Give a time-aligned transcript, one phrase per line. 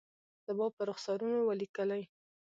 [0.47, 2.03] زما پر رخسارونو ولیکلي